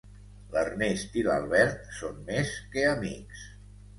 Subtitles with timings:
[0.53, 3.47] L'Ernest i l'Albert són més que amics.